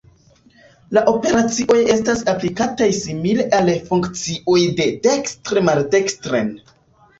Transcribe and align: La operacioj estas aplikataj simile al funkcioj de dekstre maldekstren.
La 0.97 1.03
operacioj 1.11 1.77
estas 1.97 2.23
aplikataj 2.33 2.89
simile 3.01 3.47
al 3.59 3.71
funkcioj 3.91 4.59
de 4.83 4.91
dekstre 5.07 5.67
maldekstren. 5.71 6.53